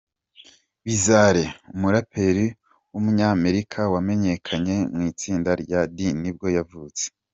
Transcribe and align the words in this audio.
Bizarre, 0.85 1.43
umuraperi 1.75 2.45
w’umunyamerika 2.91 3.79
wamenyekanye 3.93 4.75
mu 4.93 5.01
itsinda 5.11 5.51
rya 5.61 5.81
D 5.95 5.97
nibwo 6.21 6.47
yavutse. 6.57 7.05